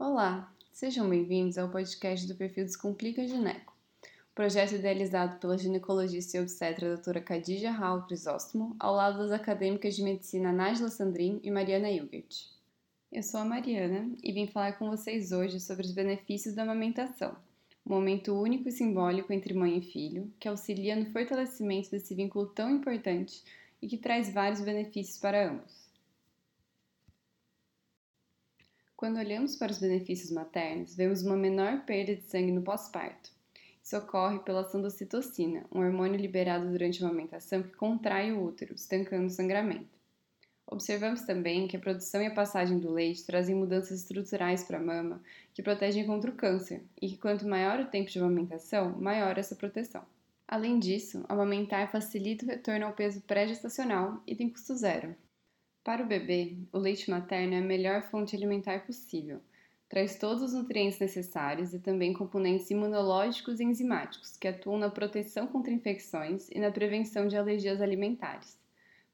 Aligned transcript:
Olá, 0.00 0.54
sejam 0.70 1.10
bem-vindos 1.10 1.58
ao 1.58 1.70
podcast 1.70 2.24
do 2.28 2.36
perfil 2.36 2.64
Descomplica 2.64 3.26
Gineco, 3.26 3.76
projeto 4.32 4.76
idealizado 4.76 5.40
pela 5.40 5.58
ginecologista 5.58 6.36
e 6.36 6.40
obstetra 6.40 6.94
doutora 6.94 7.20
Khadija 7.20 7.72
Raul 7.72 8.02
Crisóstomo, 8.02 8.76
ao 8.78 8.94
lado 8.94 9.18
das 9.18 9.32
acadêmicas 9.32 9.96
de 9.96 10.04
medicina 10.04 10.52
Nájila 10.52 10.88
Sandrin 10.88 11.40
e 11.42 11.50
Mariana 11.50 11.90
Hilgert. 11.90 12.46
Eu 13.10 13.24
sou 13.24 13.40
a 13.40 13.44
Mariana 13.44 14.08
e 14.22 14.30
vim 14.30 14.46
falar 14.46 14.78
com 14.78 14.88
vocês 14.88 15.32
hoje 15.32 15.58
sobre 15.58 15.84
os 15.84 15.90
benefícios 15.90 16.54
da 16.54 16.62
amamentação, 16.62 17.34
um 17.84 17.92
momento 17.92 18.40
único 18.40 18.68
e 18.68 18.72
simbólico 18.72 19.32
entre 19.32 19.52
mãe 19.52 19.78
e 19.78 19.82
filho, 19.82 20.32
que 20.38 20.46
auxilia 20.46 20.94
no 20.94 21.06
fortalecimento 21.06 21.90
desse 21.90 22.14
vínculo 22.14 22.46
tão 22.46 22.70
importante 22.70 23.42
e 23.82 23.88
que 23.88 23.98
traz 23.98 24.32
vários 24.32 24.60
benefícios 24.60 25.18
para 25.18 25.50
ambos. 25.50 25.87
Quando 28.98 29.18
olhamos 29.18 29.54
para 29.54 29.70
os 29.70 29.78
benefícios 29.78 30.32
maternos, 30.32 30.96
vemos 30.96 31.22
uma 31.22 31.36
menor 31.36 31.84
perda 31.84 32.16
de 32.16 32.22
sangue 32.22 32.50
no 32.50 32.62
pós-parto. 32.62 33.30
Isso 33.80 33.96
ocorre 33.96 34.40
pela 34.40 34.62
ação 34.62 34.82
da 34.82 34.90
citocina, 34.90 35.64
um 35.72 35.78
hormônio 35.78 36.20
liberado 36.20 36.68
durante 36.68 37.00
a 37.00 37.06
amamentação 37.06 37.62
que 37.62 37.76
contrai 37.76 38.32
o 38.32 38.42
útero, 38.42 38.74
estancando 38.74 39.26
o 39.26 39.30
sangramento. 39.30 39.96
Observamos 40.66 41.22
também 41.22 41.68
que 41.68 41.76
a 41.76 41.80
produção 41.80 42.20
e 42.20 42.26
a 42.26 42.34
passagem 42.34 42.80
do 42.80 42.90
leite 42.90 43.24
trazem 43.24 43.54
mudanças 43.54 44.00
estruturais 44.00 44.64
para 44.64 44.78
a 44.78 44.82
mama 44.82 45.22
que 45.54 45.62
protegem 45.62 46.04
contra 46.04 46.32
o 46.32 46.34
câncer 46.34 46.82
e 47.00 47.08
que 47.08 47.18
quanto 47.18 47.46
maior 47.46 47.78
o 47.78 47.86
tempo 47.86 48.10
de 48.10 48.18
amamentação, 48.18 48.98
maior 48.98 49.38
essa 49.38 49.54
proteção. 49.54 50.02
Além 50.48 50.80
disso, 50.80 51.24
amamentar 51.28 51.88
facilita 51.92 52.44
o 52.44 52.48
retorno 52.48 52.86
ao 52.86 52.94
peso 52.94 53.20
pré-gestacional 53.20 54.20
e 54.26 54.34
tem 54.34 54.50
custo 54.50 54.74
zero. 54.74 55.14
Para 55.88 56.02
o 56.02 56.06
bebê, 56.06 56.54
o 56.70 56.76
leite 56.76 57.08
materno 57.08 57.54
é 57.54 57.60
a 57.60 57.62
melhor 57.62 58.02
fonte 58.10 58.36
alimentar 58.36 58.84
possível. 58.84 59.40
Traz 59.88 60.18
todos 60.18 60.42
os 60.42 60.52
nutrientes 60.52 60.98
necessários 60.98 61.72
e 61.72 61.78
também 61.78 62.12
componentes 62.12 62.70
imunológicos 62.70 63.58
e 63.58 63.64
enzimáticos 63.64 64.36
que 64.36 64.46
atuam 64.46 64.76
na 64.76 64.90
proteção 64.90 65.46
contra 65.46 65.72
infecções 65.72 66.50
e 66.50 66.60
na 66.60 66.70
prevenção 66.70 67.26
de 67.26 67.38
alergias 67.38 67.80
alimentares. 67.80 68.58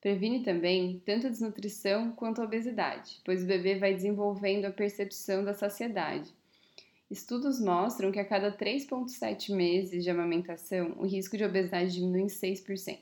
Previne 0.01 0.43
também 0.43 1.01
tanto 1.07 1.29
a 1.29 1.31
desnutrição 1.31 2.11
quanto 2.11 2.41
a 2.41 2.45
obesidade, 2.45 3.21
pois 3.25 3.45
o 3.45 3.47
bebê 3.47 3.79
vai 3.79 3.95
desenvolvendo 3.95 4.65
a 4.65 4.73
percepção 4.73 5.45
da 5.45 5.55
saciedade. 5.55 6.35
Estudos 7.09 7.61
mostram 7.61 8.11
que 8.11 8.19
a 8.19 8.25
cada 8.25 8.51
3,7 8.51 9.55
meses 9.55 10.03
de 10.03 10.11
amamentação, 10.11 10.97
o 10.99 11.07
risco 11.07 11.37
de 11.37 11.45
obesidade 11.45 11.95
diminui 11.95 12.23
em 12.23 12.27
6%. 12.27 12.99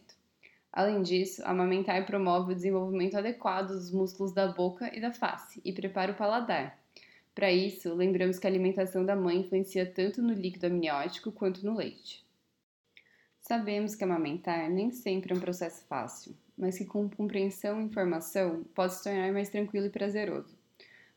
Além 0.72 1.02
disso, 1.02 1.42
amamentar 1.44 2.06
promove 2.06 2.52
o 2.52 2.54
desenvolvimento 2.54 3.16
adequado 3.16 3.68
dos 3.68 3.90
músculos 3.90 4.32
da 4.32 4.46
boca 4.46 4.90
e 4.96 5.00
da 5.00 5.12
face 5.12 5.60
e 5.62 5.70
prepara 5.70 6.12
o 6.12 6.16
paladar. 6.16 6.78
Para 7.34 7.52
isso, 7.52 7.94
lembramos 7.94 8.38
que 8.38 8.46
a 8.46 8.50
alimentação 8.50 9.04
da 9.04 9.14
mãe 9.14 9.40
influencia 9.40 9.84
tanto 9.84 10.22
no 10.22 10.32
líquido 10.32 10.66
amniótico 10.66 11.30
quanto 11.30 11.64
no 11.64 11.76
leite. 11.76 12.24
Sabemos 13.40 13.94
que 13.94 14.04
amamentar 14.04 14.70
nem 14.70 14.90
sempre 14.90 15.34
é 15.34 15.36
um 15.36 15.40
processo 15.40 15.84
fácil, 15.86 16.34
mas 16.56 16.78
que 16.78 16.86
com 16.86 17.08
compreensão 17.08 17.80
e 17.80 17.84
informação 17.84 18.64
pode 18.74 18.94
se 18.94 19.04
tornar 19.04 19.30
mais 19.32 19.50
tranquilo 19.50 19.86
e 19.86 19.90
prazeroso. 19.90 20.56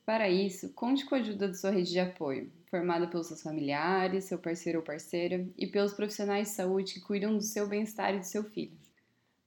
Para 0.06 0.30
isso, 0.30 0.74
conte 0.74 1.06
com 1.06 1.16
a 1.16 1.20
ajuda 1.20 1.48
de 1.48 1.58
sua 1.58 1.72
rede 1.72 1.92
de 1.92 2.00
apoio, 2.00 2.52
formada 2.70 3.08
pelos 3.08 3.28
seus 3.28 3.42
familiares, 3.42 4.26
seu 4.26 4.38
parceiro 4.38 4.80
ou 4.80 4.86
parceira 4.86 5.48
e 5.58 5.66
pelos 5.66 5.94
profissionais 5.94 6.50
de 6.50 6.56
saúde 6.56 6.96
que 6.96 7.02
cuidam 7.02 7.38
do 7.38 7.44
seu 7.44 7.68
bem-estar 7.68 8.14
e 8.14 8.20
do 8.20 8.26
seu 8.26 8.44
filho. 8.44 8.85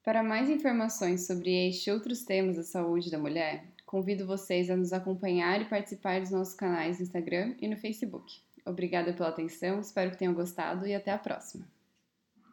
Para 0.02 0.22
mais 0.22 0.48
informações 0.48 1.26
sobre 1.26 1.68
este 1.68 1.90
e 1.90 1.92
outros 1.92 2.24
temas 2.24 2.56
da 2.56 2.62
saúde 2.62 3.10
da 3.10 3.18
mulher, 3.18 3.64
convido 3.84 4.26
vocês 4.26 4.70
a 4.70 4.76
nos 4.76 4.92
acompanhar 4.92 5.60
e 5.60 5.66
participar 5.66 6.20
dos 6.20 6.30
nossos 6.30 6.54
canais 6.54 6.98
no 6.98 7.04
Instagram 7.04 7.54
e 7.60 7.68
no 7.68 7.76
Facebook. 7.76 8.40
Obrigada 8.64 9.12
pela 9.12 9.28
atenção, 9.28 9.80
espero 9.80 10.10
que 10.10 10.18
tenham 10.18 10.34
gostado 10.34 10.86
e 10.86 10.94
até 10.94 11.10
a 11.10 11.18
próxima! 11.18 11.77